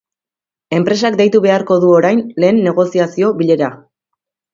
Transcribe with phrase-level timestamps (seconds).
[0.77, 3.69] Enpresak deitu beharko du orain lehen negoziazio bilera.